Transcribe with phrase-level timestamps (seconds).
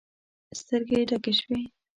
[0.59, 1.59] سترګې يې ډکې شوې.